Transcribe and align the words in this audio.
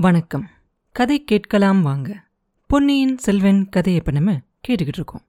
வணக்கம். 0.00 0.48
கதை 0.92 1.24
கேட்கலாம் 1.24 1.82
வாங்க. 1.82 2.24
பொன்னியின் 2.66 3.18
செல்வன் 3.18 3.68
கதையை 3.68 4.00
இப்போ 4.00 4.20
நம்ம 4.20 4.40
கேட்டுக்கிட்டு 4.68 4.98
இருக்கோம். 4.98 5.22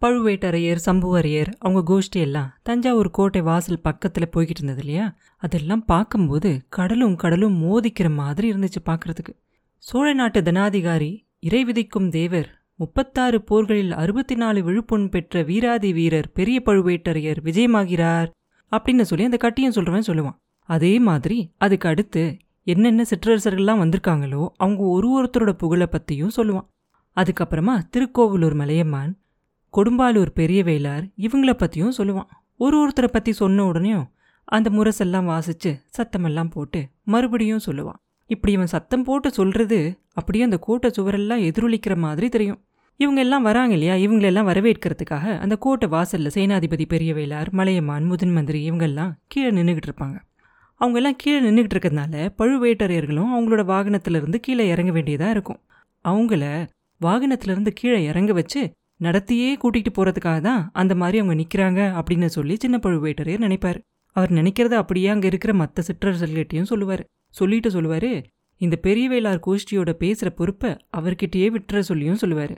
பழுவேட்டரையர் 0.00 0.76
சம்புவரையர் 0.86 1.52
அவங்க 1.58 1.94
கோஷ்டி 1.94 2.20
எல்லாம் 2.20 2.54
தஞ்சாவூர் 2.62 3.10
கோட்டை 3.10 3.40
வாசல் 3.40 3.80
பக்கத்தில் 3.80 4.28
போய்கிட்டு 4.36 4.60
இருந்தது 4.60 4.78
இல்லையா? 4.78 5.14
அதெல்லாம் 5.36 5.84
பார்க்கும்போது 5.84 6.66
கடலும் 6.68 7.16
கடலும் 7.16 7.62
மோதிக்கிற 7.62 8.14
மாதிரி 8.14 8.52
இருந்துச்சு 8.52 8.80
பார்க்குறதுக்கு. 8.86 9.34
சோழ 9.78 10.12
நாட்டு 10.12 10.40
தனாதிகாரி 10.40 11.26
இறை 11.40 11.64
விதிக்கும் 11.64 12.10
தேவர் 12.10 12.62
முப்பத்தாறு 12.74 13.42
போர்களில் 13.42 13.92
அறுபத்தி 13.92 14.34
நாலு 14.34 14.62
விழுப்புண் 14.62 15.08
பெற்ற 15.08 15.42
வீராதி 15.42 15.92
வீரர் 15.92 16.32
பெரிய 16.32 16.62
பழுவேட்டரையர் 16.66 17.38
விஜயமாகிறார் 17.44 18.30
அப்படின்னு 18.70 19.00
சொல்லி 19.00 19.24
அந்த 19.24 19.36
கட்டியம் 19.36 19.72
சொல்றவன் 19.72 20.06
சொல்லுவான். 20.06 20.36
அதே 20.60 20.98
மாதிரி 20.98 21.52
அதுக்கு 21.56 21.88
அடுத்து 21.88 22.36
என்னென்ன 22.72 23.02
சிற்றரசர்கள்லாம் 23.10 23.80
வந்திருக்காங்களோ 23.82 24.48
அவங்க 24.56 24.82
ஒரு 24.94 25.08
ஒருத்தரோட 25.16 25.52
புகழை 25.52 25.86
பற்றியும் 25.86 26.32
சொல்லுவான். 26.36 26.66
அதுக்கப்புறமா 27.16 27.74
திருக்கோவிலூர் 27.90 28.56
மலையம்மான் 28.62 29.12
கொடும்பாலூர் 29.74 30.32
பெரிய 30.34 30.60
வேளார் 30.64 31.04
இவங்கள 31.16 31.52
பற்றியும் 31.52 31.92
சொல்லுவான். 31.98 32.28
ஒரு 32.56 32.76
ஒருத்தரை 32.82 33.08
பற்றி 33.12 33.32
சொன்ன 33.32 33.64
உடனேயும் 33.72 34.06
அந்த 34.44 34.70
முரசெல்லாம் 34.70 35.24
வாசித்து 35.24 35.70
சத்தமெல்லாம் 35.96 36.50
போட்டு 36.50 36.80
மறுபடியும் 37.04 37.64
சொல்லுவான். 37.66 38.00
இப்படி 38.30 38.52
இவன் 38.52 38.74
சத்தம் 38.74 39.02
போட்டு 39.02 39.30
சொல்கிறது 39.30 39.78
அப்படியே 40.12 40.44
அந்த 40.44 40.58
கோட்டை 40.58 40.90
சுவரெல்லாம் 40.98 41.44
எதிரொலிக்கிற 41.48 41.96
மாதிரி 41.96 42.28
தெரியும். 42.28 42.60
இவங்க 43.00 43.20
எல்லாம் 43.20 43.42
வராங்க 43.42 43.74
இல்லையா? 43.76 43.94
இவங்களெல்லாம் 44.06 44.48
வரவேற்கிறதுக்காக 44.50 45.38
அந்த 45.38 45.56
கோட்டை 45.56 45.88
வாசலில் 45.88 46.34
சேனாதிபதி 46.34 46.86
பெரிய 46.88 47.14
வேளார் 47.14 47.50
மலையமான் 47.50 48.04
முதன் 48.04 48.32
மந்திரி 48.32 48.60
இவங்கெல்லாம் 48.70 49.12
கீழே 49.26 49.50
நின்றுக்கிட்டு 49.50 49.90
இருப்பாங்க. 49.90 50.16
அவங்க 50.80 50.98
எல்லாம் 50.98 51.16
கீழே 51.16 51.38
நின்றுக்கிட்டு 51.40 51.74
இருக்கிறதுனால 51.74 52.14
பழுவேட்டரையர்களும் 52.38 53.30
அவங்களோட 53.34 53.62
வாகனத்திலிருந்து 53.72 54.34
கீழே 54.34 54.64
இறங்க 54.68 54.92
வேண்டியதாக 54.92 55.30
இருக்கும். 55.30 55.60
அவங்கள 56.04 56.44
வாகனத்திலிருந்து 57.00 57.70
கீழே 57.74 58.04
இறங்க 58.04 58.32
வச்சு 58.32 58.60
நடத்தியே 59.02 59.48
கூட்டிகிட்டு 59.62 59.90
போகிறதுக்காக 59.94 60.40
தான் 60.40 60.70
அந்த 60.72 60.94
மாதிரி 60.94 61.16
அவங்க 61.18 61.34
நிற்கிறாங்க 61.42 61.80
அப்படின்னு 61.98 62.26
சொல்லி 62.26 62.56
சின்ன 62.56 62.76
பழுவேட்டரையர் 62.82 63.44
நினைப்பார். 63.46 63.78
அவர் 64.16 64.32
நினைக்கிறத 64.32 64.74
அப்படியே 64.76 65.08
அங்கே 65.08 65.26
இருக்கிற 65.26 65.52
மற்ற 65.54 65.82
சிற்றரசர்கிட்டையும் 65.88 66.70
சொல்லுவார். 66.72 67.02
சொல்லிட்டு 67.34 67.70
சொல்லுவார் 67.70 68.10
இந்த 68.60 68.76
பெரிய 68.76 69.06
வேளார் 69.10 69.42
கோஷ்டியோட 69.46 69.90
பேசுகிற 69.92 70.28
பொறுப்பை 70.30 70.70
அவர்கிட்டயே 70.96 71.48
விட்டுற 71.56 71.78
சொல்லியும் 71.78 72.14
சொல்லுவார். 72.14 72.54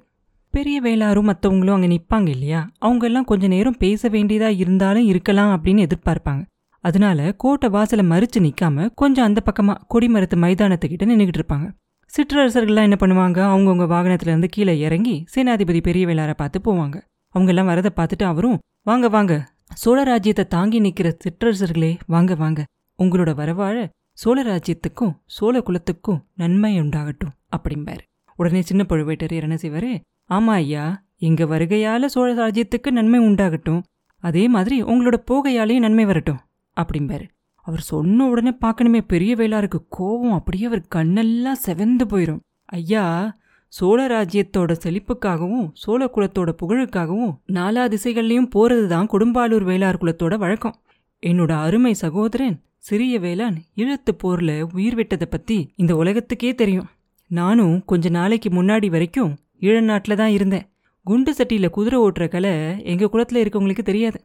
பெரிய 0.54 0.76
வேளாரும் 0.80 1.28
மற்றவங்களும் 1.30 1.76
அங்கே 1.76 1.88
நிற்பாங்க 1.94 2.28
இல்லையா? 2.28 2.60
அவங்க 2.78 3.04
எல்லாம் 3.06 3.24
கொஞ்ச 3.24 3.46
நேரம் 3.46 3.78
பேச 3.78 4.08
வேண்டியதாக 4.08 4.60
இருந்தாலும் 4.62 5.08
இருக்கலாம் 5.12 5.52
அப்படின்னு 5.54 5.86
எதிர்பார்ப்பாங்க. 5.86 6.42
அதனால 6.80 7.32
கோட்டை 7.32 7.68
வாசலை 7.68 8.04
மறிச்சு 8.08 8.38
நிக்காம 8.38 8.88
கொஞ்சம் 8.94 9.24
அந்த 9.24 9.42
பக்கமா 9.44 9.74
கொடிமரத்து 9.94 10.36
மைதானத்துக்கிட்ட 10.44 11.04
நின்றுக்கிட்டு 11.10 11.40
இருப்பாங்க. 11.40 11.66
சிற்றரசர்கள்லாம் 12.12 12.88
என்ன 12.88 12.96
பண்ணுவாங்க? 13.00 13.38
அவங்கவுங்க 13.54 13.86
வாகனத்துல 13.94 14.32
இருந்து 14.32 14.48
கீழே 14.48 14.78
இறங்கி 14.78 15.24
சேனாதிபதி 15.34 15.80
பெரிய 15.82 16.06
வேளாரை 16.06 16.34
பார்த்து 16.34 16.60
போவாங்க. 16.64 16.96
அவங்க 17.28 17.52
எல்லாம் 17.52 17.68
வரதை 17.68 17.90
பார்த்துட்டு 17.96 18.22
அவரும் 18.22 18.58
வாங்க 18.82 19.08
வாங்க. 19.08 19.48
சோழ 19.74 20.02
ராஜ்யத்தை 20.02 20.46
தாங்கி 20.46 20.80
நிக்கிற 20.80 21.08
சிற்றரசர்களே 21.24 21.98
வாங்க 22.06 22.34
வாங்க. 22.34 22.64
உங்களோட 22.98 23.32
வரவாழ 23.40 23.88
சோழ 24.12 24.42
ராஜ்யத்துக்கும் 24.42 25.12
சோழ 25.26 25.60
குலத்துக்கும் 25.60 26.22
நன்மை 26.34 26.80
உண்டாகட்டும் 26.80 27.34
அப்படிம்பாரு. 27.56 28.04
உடனே 28.36 28.62
சின்ன 28.62 28.84
பழுவேட்டரையர் 28.88 29.46
என்ன 29.48 29.58
செய்வாரு? 29.62 29.92
ஆமா 30.30 30.54
ஐயா 30.62 31.02
எங்க 31.18 31.44
வருகையால 31.44 32.04
சோழ 32.04 32.34
ராஜ்யத்துக்கு 32.34 32.90
நன்மை 32.90 33.20
உண்டாகட்டும். 33.20 33.82
அதே 34.22 34.48
மாதிரி 34.48 34.82
உங்களோட 34.82 35.16
போகையாலேயும் 35.30 35.78
நன்மை 35.78 36.04
வரட்டும். 36.04 36.40
அப்படிம்பாரு. 36.82 37.26
அவர் 37.66 37.82
சொன்ன 37.90 38.26
உடனே 38.28 38.52
பார்க்கணுமே 38.64 39.00
பெரிய 39.12 39.32
வேளாருக்கு 39.36 39.78
கோபம் 39.88 40.36
அப்படியே 40.38 40.66
அவர் 40.66 40.84
கண்ணெல்லாம் 40.94 41.62
செவந்து 41.66 42.04
போயிடும் 42.12 42.40
ஐயா 42.78 43.04
சோழ 43.72 43.98
ராஜ்யத்தோட 44.06 44.72
செழிப்புக்காகவும் 44.84 45.66
சோழ 45.82 46.02
குலத்தோட 46.14 46.50
புகழுக்காகவும் 46.60 47.34
நாலா 47.56 47.82
திசைகள்லையும் 47.94 48.52
போறது 48.54 48.86
தான் 48.86 49.10
கொடும்பாலூர் 49.12 49.66
வேளார் 49.70 50.00
குலத்தோட 50.02 50.34
வழக்கம். 50.38 50.76
என்னோட 51.22 51.52
அருமை 51.64 51.92
சகோதரன் 51.94 52.56
சிறிய 52.88 53.14
வேளான் 53.20 53.56
இழுத்து 53.74 54.12
போர்ல 54.22 54.50
உயிர் 54.76 54.94
விட்டதை 54.94 55.26
பத்தி 55.30 55.58
இந்த 55.76 55.92
உலகத்துக்கே 55.96 56.52
தெரியும். 56.54 56.88
நானும் 57.30 57.76
கொஞ்ச 57.84 58.08
நாளைக்கு 58.08 58.50
முன்னாடி 58.50 58.88
வரைக்கும் 58.90 59.32
ஈழநாட்டில் 59.60 60.20
தான் 60.22 60.34
இருந்தேன். 60.38 60.66
குண்டு 61.06 61.32
சட்டியில் 61.38 61.74
குதிரை 61.76 61.98
ஓட்டுற 62.00 62.24
கலை 62.28 62.52
எங்கள் 62.92 63.12
குளத்தில் 63.12 63.42
இருக்கவங்களுக்கு 63.42 63.84
தெரியாது. 63.90 64.18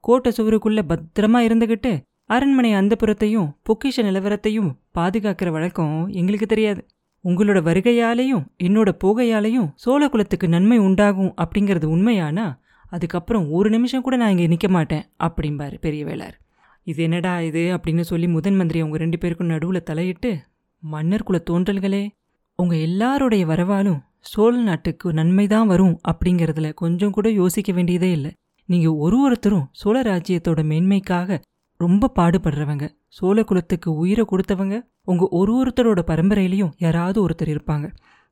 கோட்டை 0.00 0.32
சுவருக்குள்ள 0.36 0.80
பத்திரமா 0.90 1.40
இருந்துகிட்டு 1.46 1.92
அரண்மனை 2.26 2.74
அந்தப்புறத்தையும் 2.74 3.48
பொக்கிஷ 3.68 3.96
நிலவரத்தையும் 3.96 4.70
பாதுகாக்கிற 4.94 5.48
வழக்கம் 5.50 6.08
எங்களுக்கு 6.08 6.46
தெரியாது. 6.46 6.86
உங்களோட 7.24 7.58
வருகையாலேயும் 7.68 8.44
என்னோட 8.58 8.90
போகையாலேயும் 9.04 9.68
சோழ 9.74 10.08
குலத்துக்கு 10.08 10.48
நன்மை 10.48 10.78
உண்டாகும் 10.78 11.32
அப்படிங்கிறது 11.42 11.86
உண்மையானா? 11.86 12.46
அதுக்கப்புறம் 12.88 13.50
ஒரு 13.50 13.70
நிமிஷம் 13.70 14.02
கூட 14.02 14.16
நான் 14.16 14.30
இங்கே 14.30 14.46
நிற்க 14.46 14.68
மாட்டேன் 14.68 15.04
அப்படிம்பாரு 15.24 15.76
பெரிய 15.80 16.04
வேளார் 16.04 16.36
இது 16.82 17.02
என்னடா 17.02 17.40
இது 17.40 17.76
அப்படின்னு 17.76 18.00
சொல்லி 18.00 18.28
முதன் 18.28 18.56
மந்திரி 18.56 18.80
அவங்க 18.80 18.98
ரெண்டு 18.98 19.18
பேருக்கும் 19.18 19.46
நடுவில் 19.46 19.82
தலையிட்டு 19.82 20.30
மன்னர் 20.82 21.22
குல 21.22 21.38
தோன்றல்களே 21.50 22.08
உங்கள் 22.58 22.78
எல்லாருடைய 22.78 23.46
வரவாலும் 23.46 24.00
சோழ 24.20 24.56
நாட்டுக்கு 24.56 25.12
நன்மை 25.12 25.46
தான் 25.46 25.66
வரும் 25.66 26.00
அப்படிங்கிறதுல 26.08 26.74
கொஞ்சம் 26.74 27.10
கூட 27.10 27.30
யோசிக்க 27.30 27.72
வேண்டியதே 27.72 28.10
இல்லை. 28.10 28.32
நீங்க 28.70 28.88
ஒரு 29.04 29.16
ஒருத்தரும் 29.22 29.68
சோழ 29.80 30.02
ராஜ்யத்தோட 30.02 30.60
மேன்மைக்காக 30.72 31.38
ரொம்ப 31.80 32.10
பாடுபடுறவங்க. 32.18 32.84
சோழ 33.08 33.42
குலத்துக்கு 33.44 33.88
உயிரை 33.94 34.24
கொடுத்தவங்க 34.24 34.76
உங்க 35.04 35.24
ஒரு 35.30 35.52
ஒருத்தரோட 35.60 36.00
பரம்பரையிலையும் 36.06 36.72
யாராவது 36.76 37.18
ஒருத்தர் 37.28 37.50
இருப்பாங்க. 37.54 37.86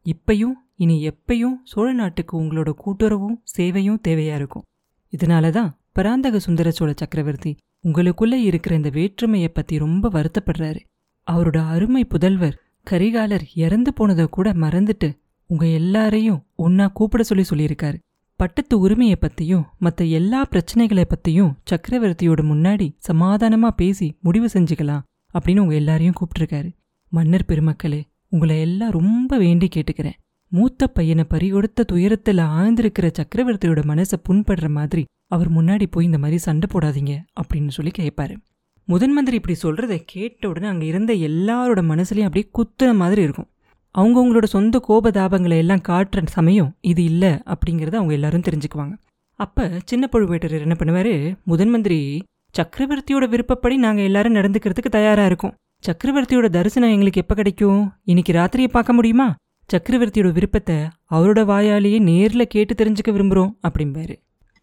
இப்பையும் 0.06 0.54
இனி 0.76 0.96
எப்பையும் 1.10 1.56
சோழ 1.64 1.92
நாட்டுக்கு 1.92 2.34
உங்களோட 2.42 2.70
கூட்டுறவும் 2.84 3.36
சேவையும் 3.56 4.00
தேவையா 4.08 4.34
இருக்கும். 4.40 4.64
இதனால 5.12 5.50
தான் 5.50 5.70
பராந்தக 5.92 6.38
சுந்தர 6.38 6.70
சோழ 6.70 6.90
சக்கரவர்த்தி 6.96 7.52
உங்களுக்குள்ள 7.88 8.34
இருக்கிற 8.48 8.72
இந்த 8.76 8.90
வேற்றுமையை 8.90 9.48
பத்தி 9.48 9.78
ரொம்ப 9.78 10.10
வருத்தப்படுறாரு. 10.10 10.80
அவரோட 11.26 11.58
அருமை 11.74 12.06
புதல்வர் 12.14 12.58
கரிகாலர் 12.90 13.46
இறந்து 13.54 13.92
போனதை 13.92 14.26
கூட 14.36 14.48
மறந்துட்டு 14.52 15.08
உங்க 15.50 15.66
எல்லாரையும் 15.80 16.44
ஒன்னா 16.58 16.86
கூப்பிட 16.92 17.22
சொல்லி 17.22 17.44
சொல்லியிருக்காரு. 17.50 17.98
பட்டத்து 18.40 18.78
உரிமையை 18.78 19.16
பத்தியும் 19.20 19.64
மற்ற 19.78 20.04
எல்லா 20.04 20.40
பிரச்சனைகளை 20.50 21.04
பத்தியும் 21.04 21.54
சக்கரவர்த்தியோட 21.70 22.42
முன்னாடி 22.50 22.86
சமாதானமா 23.08 23.68
பேசி 23.68 24.16
முடிவு 24.20 24.48
செஞ்சுக்கலாம் 24.52 25.02
அப்படின்னு 25.34 25.58
உங்க 25.58 25.74
எல்லாரையும் 25.74 26.14
கூப்பிட்டுருக்காரு. 26.20 26.70
மன்னர் 27.12 27.44
பெருமக்களே 27.48 28.00
உங்களை 28.28 28.60
எல்லாம் 28.60 28.90
ரொம்ப 28.90 29.38
வேண்டி 29.38 29.68
கேட்டுக்கிறேன். 29.74 30.16
மூத்த 30.52 30.86
பையனை 30.86 31.24
பறிகொடுத்த 31.24 31.84
துயரத்துல 31.92 32.44
ஆழ்ந்திருக்கிற 32.58 33.10
சக்கரவர்த்தியோட 33.18 33.82
மனசை 33.90 34.18
புண்படுற 34.28 34.70
மாதிரி 34.70 35.04
அவர் 35.26 35.50
முன்னாடி 35.52 35.86
போய் 35.90 36.04
இந்த 36.04 36.18
மாதிரி 36.18 36.38
சண்டை 36.38 36.68
போடாதீங்க 36.72 37.14
அப்படின்னு 37.40 37.68
சொல்லி 37.68 37.90
கேட்பாரு 37.98 38.36
முதன் 38.84 39.12
மந்திரி 39.12 39.36
இப்படி 39.36 39.56
சொல்றத 39.62 40.02
கேட்ட 40.06 40.48
உடனே 40.48 40.66
அங்க 40.66 40.84
இருந்த 40.84 41.12
எல்லாரோட 41.14 41.80
மனசுலயும் 41.90 42.28
அப்படியே 42.28 42.50
குத்துற 42.58 42.96
மாதிரி 42.96 43.22
இருக்கும். 43.22 43.50
அவங்கவுங்களோட 43.94 44.44
சொந்த 44.44 44.80
கோபதாபங்களை 44.88 45.56
எல்லாம் 45.56 45.84
காட்டுற 45.88 46.26
சமயம் 46.26 46.76
இது 46.80 47.04
இல்லை 47.04 47.28
அப்படிங்கிறத 47.28 47.94
அவங்க 47.94 48.12
எல்லாரும் 48.12 48.40
தெரிஞ்சுக்குவாங்க. 48.40 48.94
அப்ப 49.34 49.70
சின்ன 49.84 50.08
பழுவேட்டரர் 50.12 50.60
என்ன 50.60 50.76
பண்ணுவாரு? 50.78 51.34
முதன் 51.44 51.68
மந்திரி 51.68 52.22
சக்கரவர்த்தியோட 52.58 53.28
விருப்பப்படி 53.28 53.76
நாங்கள் 53.76 54.04
எல்லாரும் 54.04 54.34
நடந்துக்கிறதுக்கு 54.34 54.90
தயாராக 54.90 55.26
இருக்கோம். 55.26 55.54
சக்கரவர்த்தியோட 55.86 56.48
தரிசனம் 56.48 56.90
எங்களுக்கு 56.90 57.20
எப்போ 57.20 57.34
கிடைக்கும்? 57.34 57.92
இன்னைக்கு 58.04 58.32
ராத்திரியை 58.32 58.68
பார்க்க 58.68 58.92
முடியுமா? 58.92 59.34
சக்கரவர்த்தியோட 59.72 60.32
விருப்பத்தை 60.32 60.76
அவரோட 61.10 61.40
வாயாலேயே 61.52 61.98
நேர்ல 62.00 62.42
கேட்டு 62.42 62.84
தெரிஞ்சுக்க 62.84 63.12
விரும்புறோம் 63.12 63.52
அப்படிம்பாரு. 63.68 64.14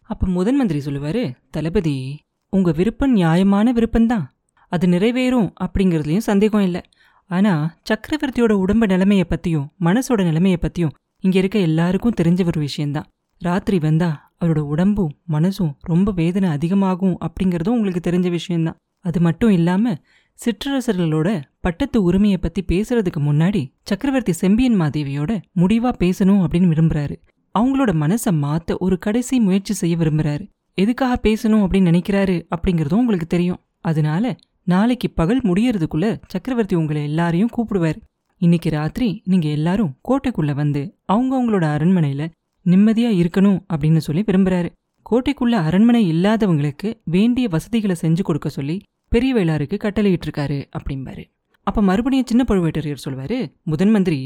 அப்ப 0.02 0.26
முதன் 0.26 0.56
மந்திரி 0.56 0.80
சொல்லுவாரு 0.86 1.32
தளபதி 1.50 2.18
உங்க 2.48 2.72
விருப்பம் 2.72 3.12
நியாயமான 3.12 3.72
விருப்பம்தான். 3.72 4.26
அது 4.68 4.86
நிறைவேறும் 4.86 5.48
அப்படிங்கிறதுலையும் 5.64 6.28
சந்தேகம் 6.30 6.62
இல்லை. 6.62 6.80
ஆனா 7.26 7.76
சக்கரவர்த்தியோட 7.90 8.52
உடம்பு 8.52 8.86
நிலைமைய 8.86 9.24
பத்தியும் 9.28 9.68
மனசோட 9.80 10.22
நிலைமைய 10.22 10.56
பத்தியும் 10.60 10.94
இங்க 11.20 11.38
இருக்க 11.38 11.58
எல்லாருக்கும் 11.58 12.14
தெரிஞ்ச 12.20 12.46
ஒரு 12.46 12.60
விஷயம்தான். 12.60 13.06
ராத்திரி 13.38 13.78
வந்தா 13.78 14.32
அவரோட 14.40 14.58
உடம்பும் 14.58 15.16
மனசும் 15.28 15.72
ரொம்ப 15.80 16.12
வேதனை 16.12 16.48
அதிகமாகும் 16.48 17.18
அப்படிங்கறதும் 17.20 17.68
உங்களுக்கு 17.68 18.10
தெரிஞ்ச 18.10 18.30
விஷயம்தான். 18.30 18.76
அது 19.00 19.20
மட்டும் 19.20 19.50
இல்லாம 19.50 19.94
சிற்றரசர்களோட 20.38 21.42
பட்டத்து 21.60 22.02
உரிமையை 22.02 22.38
பத்தி 22.38 22.64
பேசுறதுக்கு 22.68 23.18
முன்னாடி 23.18 23.72
சக்கரவர்த்தி 23.82 24.32
செம்பியன் 24.32 24.80
மாதேவியோட 24.80 25.40
முடிவா 25.56 25.92
பேசணும் 25.98 26.44
அப்படின்னு 26.44 26.70
விரும்புறாரு. 26.72 27.16
அவங்களோட 27.58 27.92
மனசை 28.02 28.30
மாத்த 28.30 28.78
ஒரு 28.78 28.98
கடைசி 28.98 29.40
முயற்சி 29.40 29.74
செய்ய 29.74 29.96
விரும்புறாரு. 29.96 30.48
எதுக்காக 30.74 31.20
பேசணும் 31.22 31.66
அப்படின்னு 31.66 31.90
நினைக்கிறாரு 31.92 32.48
அப்படிங்கிறதும் 32.56 32.94
உங்களுக்கு 32.94 33.26
தெரியும். 33.26 33.60
அதனால 33.80 34.36
நாளைக்கு 34.68 35.10
பகல் 35.10 35.40
முடியறதுக்குள்ள 35.40 36.06
சக்கரவர்த்தி 36.26 36.76
உங்களை 36.76 37.02
எல்லாரையும் 37.02 37.52
கூப்பிடுவார். 37.56 37.98
இன்னைக்கு 38.40 38.70
ராத்திரி 38.70 39.22
நீங்க 39.24 39.48
எல்லாரும் 39.48 39.92
கோட்டைக்குள்ள 40.08 40.52
வந்து 40.54 40.82
அவங்கவுங்களோட 41.12 41.66
அரண்மனையில 41.74 42.24
நிம்மதியா 42.66 43.10
இருக்கணும் 43.20 43.60
அப்படின்னு 43.74 43.96
சொல்லி 43.96 44.22
விரும்புறாரு. 44.26 44.70
கோட்டைக்குள்ள 45.06 45.54
அரண்மனை 45.68 46.02
இல்லாதவங்களுக்கு 46.12 46.88
வேண்டிய 47.04 47.48
வசதிகளை 47.48 47.96
செஞ்சு 48.02 48.22
கொடுக்க 48.22 48.48
சொல்லி 48.48 48.76
பெரிய 49.08 49.34
வேளாருக்கு 49.34 49.76
கட்டளையிட்டு 49.76 50.26
இருக்காரு 50.28 50.58
அப்படிம்பாரு. 50.78 51.24
அப்ப 51.66 51.82
மறுபடியும் 51.82 52.28
சின்ன 52.28 52.44
பழுவேட்டரையர் 52.48 53.04
சொல்வாரு 53.06 53.38
முதன் 53.62 53.90
மந்திரி 53.90 54.20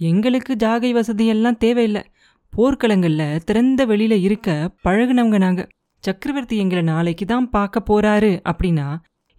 எங்களுக்கு 0.00 0.52
ஜாகை 0.54 0.92
வசதியெல்லாம் 1.00 1.60
தேவையில்லை. 1.66 2.04
போர்க்களங்கள்ல 2.52 3.22
திறந்த 3.44 3.86
வெளியில 3.86 4.14
இருக்க 4.28 4.70
பழகுனவங்க 4.84 5.38
நாங்க. 5.38 5.62
சக்கரவர்த்தி 6.04 6.56
எங்களை 6.56 6.82
நாளைக்கு 6.84 7.24
தான் 7.26 7.46
பார்க்க 7.50 7.88
போறாரு 7.88 8.32
அப்படின்னா 8.50 8.86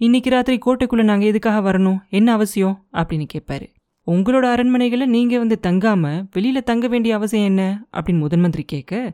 இன்னைக்கு 0.01 0.29
ராத்திரி 0.29 0.57
கோட்டைக்குள்ள 0.65 1.03
நாங்க 1.03 1.25
எதுக்காக 1.25 1.71
வரணும்? 1.71 1.97
என்ன 2.09 2.31
அவசியம்? 2.31 2.85
அப்படின்னு 2.93 3.27
கேட்பாரு 3.33 3.73
உங்களோட 4.07 4.45
அரண்மனைகளை 4.53 5.05
நீங்க 5.05 5.37
வந்து 5.37 5.59
தங்காம 5.63 6.27
வெளியில 6.35 6.63
தங்க 6.63 6.87
வேண்டிய 6.87 7.15
அவசியம் 7.15 7.45
என்ன? 7.45 7.85
அப்படின்னு 7.93 8.17
முதன் 8.17 8.39
மந்திரி 8.39 8.63
கேட்க 8.63 9.13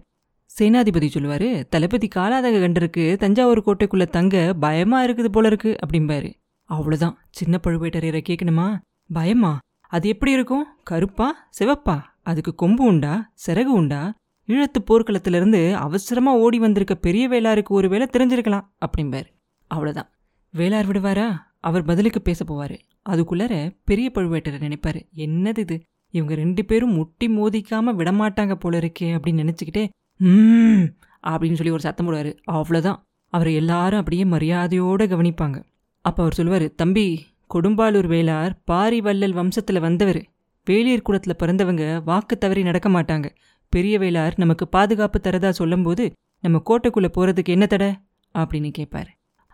சேனாதிபதி 0.60 1.10
சொல்லுவாரு 1.13 1.63
தளபதி 1.69 2.07
காலாதக 2.16 2.60
கண்டருக்கு 2.62 3.16
தஞ்சாவூர் 3.16 3.62
கோட்டைக்குள்ள 3.62 4.06
தங்க 4.06 4.54
பயமா 4.60 5.06
இருக்குது 5.06 5.28
போல 5.28 5.48
இருக்கு 5.48 5.75
அப்படிம்பாரு. 5.86 6.34
அவ்வளவுதான். 6.63 7.18
சின்ன 7.30 7.60
பழுவேட்டரையரை 7.63 8.22
கேட்கணுமா 8.30 8.78
பயமா? 9.13 9.57
அது 9.89 10.07
எப்படி 10.07 10.31
இருக்கும்? 10.31 10.66
கருப்பா? 10.84 11.50
சிவப்பா? 11.60 12.01
அதுக்கு 12.24 12.56
கொம்பு 12.56 12.84
உண்டா? 12.84 13.31
சிறகு 13.48 13.63
உண்டா? 13.63 14.13
ஈழத்து 14.48 14.81
போர்க்களத்திலிருந்து 14.86 15.74
அவசரமா 15.74 16.34
ஓடி 16.34 16.60
வந்திருக்க 16.60 16.95
பெரிய 16.95 17.30
வேளாருக்கு 17.30 17.69
ஒருவேளை 17.69 18.07
தெரிஞ்சிருக்கலாம் 18.12 18.68
அப்படிம்பாரு. 18.80 19.25
அவ்வளவுதான். 19.68 20.12
வேளார் 20.53 20.88
விடுவாரா? 20.88 21.27
அவர் 21.59 21.83
பதிலுக்கு 21.83 22.21
பேச 22.21 22.45
போவார். 22.45 22.77
அதுக்குள்ளார 23.09 23.75
பெரிய 23.85 24.11
பழுவேட்டரை 24.15 24.59
நினைப்பாரு. 24.59 25.01
என்னது 25.15 25.57
இது? 25.57 25.83
இவங்க 26.09 26.35
ரெண்டு 26.35 26.65
பேரும் 26.65 26.94
முட்டி 26.94 27.27
மோதிக்காம 27.27 27.94
விடமாட்டாங்க 27.97 28.55
போல 28.55 28.77
இருக்கே 28.77 29.03
அப்படின்னு 29.03 29.44
நினச்சிக்கிட்டே 29.44 29.88
ம் 30.17 30.83
அப்படின்னு 31.27 31.53
சொல்லி 31.53 31.71
ஒரு 31.71 31.79
சத்தம் 31.79 32.07
போடுவார். 32.07 32.38
அவ்வளோதான் 32.51 33.01
அவரை 33.29 33.53
எல்லாரும் 33.53 33.99
அப்படியே 33.99 34.23
மரியாதையோடு 34.23 35.05
கவனிப்பாங்க. 35.05 35.63
அப்போ 36.01 36.21
அவர் 36.21 36.33
சொல்லுவார் 36.33 36.75
தம்பி 36.75 37.25
கொடும்பாலூர் 37.53 38.07
வேளார் 38.07 38.51
பாரி 38.65 39.01
வள்ளல் 39.01 39.35
வம்சத்தில் 39.35 39.79
வந்தவர். 39.79 40.21
வேலியர் 40.65 41.01
குளத்தில் 41.01 41.39
பிறந்தவங்க 41.43 42.03
வாக்கு 42.03 42.38
தவறி 42.38 42.63
நடக்க 42.63 42.89
மாட்டாங்க. 42.89 43.25
பெரிய 43.69 44.00
வேளார் 44.00 44.31
நமக்கு 44.35 44.67
பாதுகாப்பு 44.67 45.19
தரதா 45.23 45.50
சொல்லும்போது 45.50 46.11
நம்ம 46.39 46.61
கோட்டைக்குள்ளே 46.65 47.09
போகிறதுக்கு 47.17 47.50
என்ன 47.50 47.65
தடை? 47.65 47.91
அப்படின்னு 48.35 48.71
கேட்பாரு 48.77 49.11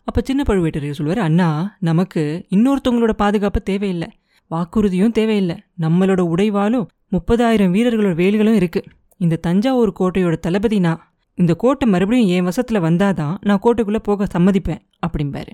அப்போ 0.08 0.22
சின்ன 0.22 0.42
பழுவேட்டரையர் 0.48 0.98
சொல்லுவார் 0.98 1.22
அண்ணா 1.28 1.78
நமக்கு 1.80 2.22
இன்னொருத்தவங்களோட 2.56 3.14
பாதுகாப்பு 3.22 3.62
தேவையில்லை. 3.62 4.10
வாக்குறுதியும் 4.52 5.12
தேவையில்லை. 5.12 5.56
நம்மளோட 5.82 6.22
உடைவாலும் 6.34 6.88
முப்பதாயிரம் 7.12 7.74
வீரர்களோட 7.76 8.14
வேல்களும் 8.22 8.58
இருக்குது 8.60 8.90
இந்த 9.18 9.36
தஞ்சாவூர் 9.36 9.92
கோட்டையோட 10.00 10.36
தளபதி 10.40 10.80
நான். 10.80 11.02
இந்த 11.38 11.54
கோட்டை 11.54 11.86
மறுபடியும் 11.90 12.32
என் 12.36 12.48
வசத்தில் 12.50 12.86
வந்தாதான் 12.88 13.36
நான் 13.48 13.62
கோட்டைக்குள்ளே 13.64 14.02
போக 14.10 14.28
சம்மதிப்பேன் 14.36 14.82
அப்படிம்பாரு. 15.08 15.54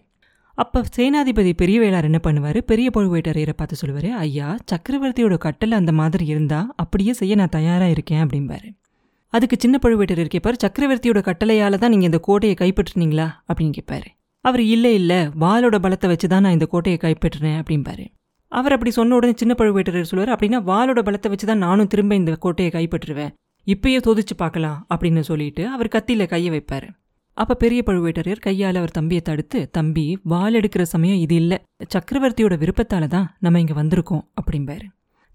அப்போ 0.57 0.79
சேனாதிபதி 0.95 1.51
பெரிய 1.53 1.77
வேளார் 1.81 2.07
என்ன 2.09 2.19
பண்ணுவார்? 2.25 2.57
பெரிய 2.61 2.87
பழுவேட்டரையரை 2.95 3.53
பார்த்து 3.57 3.75
சொல்லுவார் 3.75 4.09
ஐயா 4.23 4.47
சக்கரவர்த்தியோட 4.71 5.37
கட்டளை 5.37 5.75
அந்த 5.77 5.91
மாதிரி 5.91 6.25
இருந்தால் 6.25 6.69
அப்படியே 6.75 7.13
செய்ய 7.13 7.35
நான் 7.35 7.55
தயாராக 7.57 7.89
இருக்கேன் 7.89 8.23
அப்படிம்பாரு. 8.25 8.69
அதுக்கு 9.33 9.57
சின்ன 9.59 9.79
பழுவேட்டரையர் 9.83 10.33
கேட்பார் 10.35 10.61
சக்கரவர்த்தியோட 10.63 11.21
கட்டளையால் 11.29 11.81
தான் 11.83 11.89
நீங்கள் 11.89 12.09
இந்த 12.11 12.19
கோட்டையை 12.19 12.55
கைப்பற்றினீங்களா? 12.61 13.27
அப்படின்னு 13.49 13.75
கேட்பாரு 13.79 14.09
அவர் 14.45 14.63
இல்லை 14.65 14.93
இல்லை 14.93 15.19
வாளோட 15.43 15.77
பலத்தை 15.85 16.07
வச்சு 16.07 16.27
தான் 16.27 16.41
நான் 16.41 16.51
இந்த 16.51 16.65
கோட்டையை 16.65 16.99
கைப்பற்றினேன் 17.01 17.59
அப்படிம்பாரு 17.61 18.05
அவர் 18.51 18.73
அப்படி 18.75 18.91
சொன்ன 18.91 19.15
உடனே 19.15 19.33
சின்ன 19.37 19.53
பழுவேட்டரையர் 19.59 20.09
சொல்லுவார் 20.09 20.33
அப்படின்னா 20.35 20.59
வாளோட 20.63 20.99
பலத்தை 21.07 21.29
வச்சு 21.29 21.47
தான் 21.47 21.63
நானும் 21.65 21.87
திரும்ப 21.87 22.15
இந்த 22.15 22.31
கோட்டையை 22.35 22.71
கைப்பற்றுவேன். 22.73 23.33
இப்பயே 23.67 23.97
சோதிச்சு 24.05 24.35
பார்க்கலாம் 24.37 24.77
அப்படின்னு 24.91 25.19
சொல்லிட்டு 25.19 25.63
அவர் 25.67 25.87
கத்தியில் 25.87 26.25
கையை 26.27 26.51
வைப்பார். 26.51 26.87
அப்போ 27.37 27.53
பெரிய 27.53 27.81
பழுவேட்டரையர் 27.87 28.39
கையால் 28.39 28.75
அவர் 28.75 28.91
தம்பியை 28.91 29.21
தடுத்து 29.21 29.59
தம்பி 29.71 30.05
வால் 30.23 30.53
எடுக்கிற 30.53 30.81
சமயம் 30.81 31.19
இது 31.19 31.35
இல்லை. 31.35 31.57
சக்கரவர்த்தியோட 31.93 32.55
விருப்பத்தால் 32.57 33.07
தான் 33.07 33.27
நம்ம 33.39 33.59
இங்கே 33.59 33.73
வந்திருக்கோம் 33.73 34.23
அப்படிம்பாரு 34.41 34.87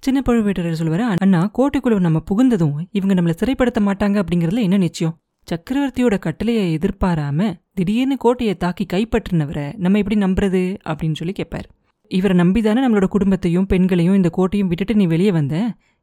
சின்ன 0.03 0.21
பழுவேட்டரையர் 0.27 0.81
சொல்லுவார் 0.81 1.05
அண்ணா 1.25 1.51
கோட்டைக்குள்ள 1.59 2.01
நம்ம 2.01 2.21
புகுந்ததும் 2.31 2.75
இவங்க 2.91 3.15
நம்மளை 3.15 3.37
சிறைப்படுத்த 3.41 3.81
மாட்டாங்க 3.81 4.17
அப்படிங்கிறதுல 4.23 4.65
என்ன 4.69 4.77
நிச்சயம்? 4.77 5.15
சக்கரவர்த்தியோட 5.49 6.19
கட்டளையை 6.19 6.65
எதிர்பாராம 6.79 7.49
திடீர்னு 7.77 8.17
கோட்டையை 8.17 8.55
தாக்கி 8.57 8.85
கைப்பற்றினவரை 8.93 9.65
நம்ம 9.77 9.99
எப்படி 9.99 10.17
நம்புறது 10.21 10.61
அப்படின்னு 10.85 11.15
சொல்லி 11.15 11.33
கேட்பார் 11.33 11.67
இவரை 12.11 12.39
நம்பிதானே 12.39 12.81
நம்மளோட 12.85 13.05
குடும்பத்தையும் 13.05 13.67
பெண்களையும் 13.67 14.15
இந்த 14.15 14.31
கோட்டையும் 14.37 14.67
விட்டுட்டு 14.67 14.95
நீ 14.95 15.07
வெளியே 15.07 15.33
வந்த? 15.33 15.55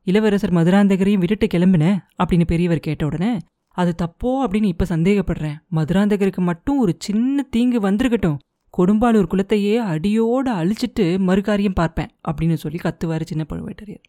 இளவரசர் 0.07 0.53
மதுராந்தகரையும் 0.53 1.21
விட்டுட்டு 1.23 1.47
கிளம்புன? 1.47 1.85
அப்படின்னு 2.23 2.45
பெரியவர் 2.45 2.79
கேட்ட 2.79 3.05
உடனே 3.05 3.31
அது 3.77 3.95
தப்போ 4.01 4.29
அப்படின்னு 4.43 4.63
இப்ப 4.63 4.85
சந்தேகப்படுறேன். 4.85 5.57
மதுராந்தகருக்கு 5.75 6.41
மட்டும் 6.49 6.79
ஒரு 6.79 6.95
சின்ன 6.99 7.45
தீங்கு 7.49 7.79
வந்திருக்கட்டும். 7.79 8.37
கொடும்பாலூர் 8.73 9.31
குலத்தையே 9.33 9.75
அடியோடு 9.77 10.51
அழிச்சிட்டு 10.51 11.05
மறுகாரியம் 11.27 11.79
பார்ப்பேன் 11.81 12.11
அப்படின்னு 12.31 12.53
சொல்லி 12.53 12.79
கத்துவார் 12.83 13.23
சின்ன 13.23 13.45
பழுவேட்டரையர். 13.49 14.03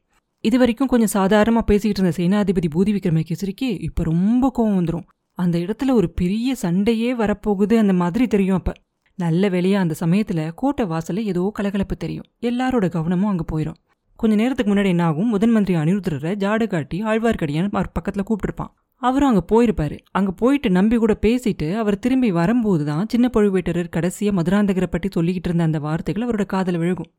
இது 0.44 0.58
வரைக்கும் 0.58 0.88
கொஞ்சம் 0.88 1.14
சாதாரணமாக 1.18 1.66
பேசிக்கிட்டு 1.66 2.00
இருந்த 2.00 2.16
சேனாதிபதி 2.20 2.68
பூதி 2.74 2.92
விக்ரமகேசரிக்கு 2.96 3.68
இப்போ 3.80 4.02
ரொம்ப 4.02 4.52
கோவம் 4.58 4.78
வந்துடும் 4.78 5.06
அந்த 5.42 5.56
இடத்துல 5.58 5.92
ஒரு 5.92 6.08
பெரிய 6.10 6.54
சண்டையே 6.54 7.10
வரப்போகுது 7.14 7.74
அந்த 7.76 7.92
மாதிரி 7.92 8.26
தெரியும் 8.26 8.58
அப்போ. 8.58 8.72
நல்ல 9.18 9.48
வெளியாக 9.48 9.84
அந்த 9.84 9.94
சமயத்தில் 9.94 10.44
கோட்டை 10.54 10.84
வாசலில் 10.86 11.26
ஏதோ 11.26 11.42
கலகலப்பு 11.54 11.96
தெரியும். 11.96 12.28
எல்லாரோட 12.40 12.86
கவனமும் 12.88 13.30
அங்கே 13.32 13.46
போயிடும் 13.52 13.78
கொஞ்ச 14.18 14.34
நேரத்துக்கு 14.36 14.70
முன்னாடி 14.72 14.86
என்ன 14.86 15.04
ஆகும்? 15.04 15.28
முதன் 15.28 15.50
மந்திரி 15.50 15.78
அனிருத்தரை 15.78 16.32
ஜாடு 16.36 16.66
காட்டி 16.66 16.98
ஆழ்வார்க்கடியான் 17.02 17.70
அவர் 17.72 17.92
பக்கத்தில் 17.92 18.26
கூப்பிட்டுருப்பான். 18.28 18.72
அவரும் 19.02 19.28
அங்கே 19.28 19.44
போயிருப்பாரு. 19.52 19.96
அங்கே 20.10 20.32
போயிட்டு 20.36 20.68
நம்பி 20.70 20.96
கூட 20.96 21.14
பேசிட்டு 21.20 21.68
அவர் 21.74 21.98
திரும்பி 21.98 22.30
வரும்போது 22.30 22.84
தான் 22.84 23.08
சின்ன 23.08 23.30
பழுவேட்டரர் 23.34 23.88
கடைசியாக 23.88 24.36
மதுராந்தகரை 24.38 24.88
பற்றி 24.90 25.08
சொல்லிக்கிட்டு 25.14 25.50
இருந்த 25.50 25.64
அந்த 25.64 25.78
வார்த்தைகள் 25.78 26.26
அவரோட 26.26 26.44
காதில் 26.46 26.78
விழுகும். 26.78 27.10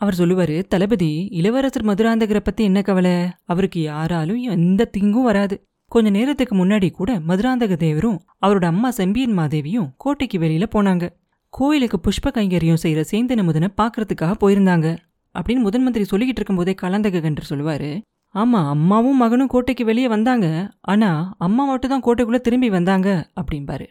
அவர் 0.00 0.14
சொல்லுவார் 0.14 0.56
தளபதி 0.68 1.10
இளவரசர் 1.30 1.86
மதுராந்தகரை 1.86 2.42
பற்றி 2.44 2.62
என்ன 2.64 2.82
கவலை? 2.82 3.14
அவருக்கு 3.44 3.80
யாராலும் 3.82 4.42
எந்த 4.56 4.84
தீங்கும் 4.84 5.22
வராது. 5.22 5.56
கொஞ்ச 5.88 6.10
நேரத்துக்கு 6.10 6.54
முன்னாடி 6.56 6.90
கூட 6.90 7.10
மதுராந்தக 7.28 7.74
தேவரும் 7.82 8.18
அவரோட 8.46 8.64
அம்மா 8.64 8.90
செம்பியன் 8.90 9.38
மாதேவியும் 9.38 9.88
கோட்டைக்கு 9.96 10.38
வெளியில 10.38 10.66
போனாங்க. 10.74 11.04
கோயிலுக்கு 11.48 12.00
புஷ்ப 12.00 12.30
கைங்கரியம் 12.30 12.80
செய்யற 12.82 13.04
சேந்தன 13.10 13.44
முதனை 13.48 13.68
பாக்குறதுக்காக 13.76 14.32
போயிருந்தாங்க 14.40 14.96
அப்படின்னு 15.34 15.62
முதன் 15.66 15.82
மந்திரி 15.82 16.04
சொல்லிக்கிட்டு 16.10 16.40
இருக்கும்போதே 16.40 16.74
கலந்தக 16.82 17.20
கண்டர் 17.20 17.50
சொல்லுவாரு. 17.50 17.90
ஆமா 18.34 18.60
அம்மாவும் 18.68 19.16
மகனும் 19.16 19.46
கோட்டைக்கு 19.46 19.84
வெளியே 19.84 20.08
வந்தாங்க. 20.08 20.46
ஆனா 20.80 21.34
அம்மா 21.38 21.64
மட்டும் 21.64 21.90
தான் 21.90 22.04
கோட்டைக்குள்ள 22.06 22.40
திரும்பி 22.40 22.70
வந்தாங்க 22.70 23.30
அப்படிம்பாரு. 23.40 23.86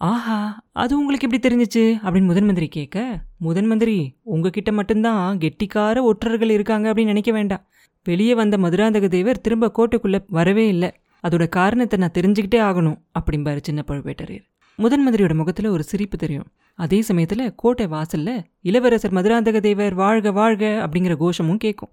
ஆஹா 0.00 0.38
அது 0.72 0.98
உங்களுக்கு 0.98 1.26
எப்படி 1.28 1.42
தெரிஞ்சிச்சு? 1.46 1.84
அப்படின்னு 2.04 2.24
முதன் 2.24 2.44
மந்திரி 2.44 2.68
கேட்க 2.68 3.24
முதன் 3.38 3.66
மந்திரி 3.66 3.96
உங்ககிட்ட 4.22 4.72
மட்டும்தான் 4.72 5.38
கெட்டிக்கார 5.38 6.02
ஒற்றர்கள் 6.02 6.50
இருக்காங்க 6.50 6.92
அப்படின்னு 6.92 7.12
நினைக்க 7.14 7.32
வேண்டாம். 7.32 7.64
வெளியே 8.04 8.34
வந்த 8.34 8.56
மதுராந்தக 8.58 9.08
தேவர் 9.08 9.40
திரும்ப 9.40 9.72
கோட்டைக்குள்ள 9.78 10.18
வரவே 10.28 10.68
இல்லை. 10.68 10.90
அதோட 11.24 11.48
காரணத்தை 11.48 11.98
நான் 11.98 12.16
தெரிஞ்சுக்கிட்டே 12.18 12.60
ஆகணும் 12.68 12.98
அப்படிம்பாரு 13.18 13.60
சின்ன 13.62 13.84
பழுவேட்டரையர். 13.86 14.44
முதன் 14.78 15.04
மந்திரியோட 15.04 15.34
முகத்தில் 15.34 15.66
ஒரு 15.66 15.82
சிரிப்பு 15.82 16.16
தெரியும். 16.16 16.48
அதே 16.74 17.02
சமயத்தில் 17.02 17.52
கோட்டை 17.54 17.86
வாசலில் 17.86 18.44
இளவரசர் 18.60 19.12
மதுராந்தக 19.12 19.60
தேவர் 19.60 19.94
வாழ்க 19.94 20.32
வாழ்க 20.32 20.64
அப்படிங்கிற 20.84 21.16
கோஷமும் 21.16 21.56
கேட்கும் 21.56 21.92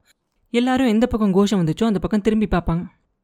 எல்லாரும் 0.50 0.88
எந்த 0.88 1.08
பக்கம் 1.08 1.34
கோஷம் 1.34 1.62
வந்துச்சோ 1.62 1.84
அந்த 1.84 2.00
பக்கம் 2.00 2.22
திரும்பி 2.22 2.48
பார்ப்பாங்க. 2.52 2.84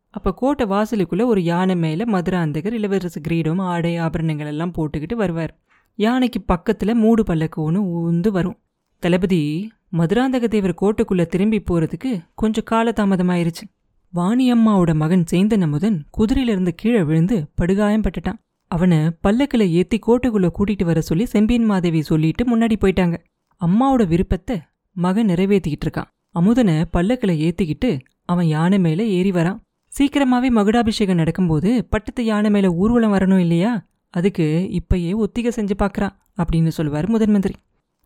அப்போ 0.10 0.34
கோட்டை 0.34 0.66
வாசலுக்குள்ளே 0.68 1.26
ஒரு 1.26 1.42
யானை 1.44 1.76
மேலே 1.76 2.06
மதுராந்தகர் 2.06 2.74
இளவரசர் 2.74 3.22
கிரீடம் 3.22 3.60
ஆடை 3.60 3.98
ஆபரணங்கள் 3.98 4.48
எல்லாம் 4.48 4.74
போட்டுக்கிட்டு 4.78 5.14
வருவார். 5.14 5.54
யானைக்கு 5.96 6.42
பக்கத்தில் 6.42 6.94
மூடு 6.94 7.24
பல்லக்கு 7.24 7.62
ஒன்று 7.62 7.82
ஊந்து 7.98 8.28
வரும். 8.28 8.58
தளபதி 9.04 9.72
மதுராந்தக 9.98 10.48
தேவர் 10.48 10.80
கோட்டைக்குள்ளே 10.82 11.26
திரும்பி 11.26 11.60
போகிறதுக்கு 11.70 12.12
கொஞ்சம் 12.36 12.70
காலதாமதமாயிருச்சு. 12.72 13.66
வாணியம்மாவோட 14.14 14.92
மகன் 14.96 15.24
சேந்தன் 15.32 15.62
அமுதன் 15.62 15.98
குதிரையிலிருந்து 16.18 16.72
கீழே 16.76 17.02
விழுந்து 17.04 17.36
படுகாயம் 17.56 18.02
பட்டுட்டான். 18.02 18.40
அவனை 18.72 18.98
பல்லக்கில் 19.22 19.66
ஏத்தி 19.70 20.00
கோட்டைக்குள்ள 20.08 20.48
கூட்டிட்டு 20.58 20.84
வர 20.84 21.02
சொல்லி 21.02 21.26
செம்பியன் 21.26 21.66
மாதேவி 21.66 22.02
சொல்லிட்டு 22.02 22.44
முன்னாடி 22.50 22.76
போயிட்டாங்க. 22.82 23.16
அம்மாவோட 23.62 24.08
விருப்பத்தை 24.08 24.56
மகன் 24.96 25.28
நிறைவேற்றிக்கிட்டு 25.28 25.86
இருக்கான். 25.88 26.10
அமுதனை 26.36 26.86
பல்லக்கில் 26.92 27.42
ஏத்திக்கிட்டு 27.46 28.00
அவன் 28.26 28.48
யானை 28.48 28.80
மேல 28.80 29.06
ஏறி 29.18 29.32
வரான். 29.32 29.60
சீக்கிரமாவே 29.92 30.50
மகுடாபிஷேகம் 30.58 31.16
நடக்கும்போது 31.16 31.70
பட்டத்து 31.90 32.26
யானை 32.26 32.50
மேல 32.52 32.72
ஊர்வலம் 32.72 33.14
வரணும் 33.14 33.38
இல்லையா? 33.38 33.72
அதுக்கு 34.14 34.46
இப்பயே 34.80 35.12
ஒத்திகை 35.16 35.52
செஞ்சு 35.56 35.76
பார்க்கறான் 35.80 36.16
அப்படின்னு 36.42 36.68
சொல்லுவார் 36.68 37.08
முதன் 37.08 37.32
மந்திரி. 37.32 37.56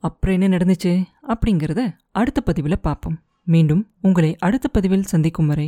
அப்புறம் 0.03 0.41
என்ன 0.41 0.57
நடந்துச்சு 0.57 0.91
அப்படிங்கிறத 1.27 1.81
அடுத்த 2.11 2.41
பதிவில் 2.41 2.79
பார்ப்போம். 2.81 3.17
மீண்டும் 3.43 3.83
உங்களை 4.01 4.35
அடுத்த 4.39 4.67
பதிவில் 4.67 5.09
சந்திக்கும் 5.13 5.47
வரை 5.47 5.67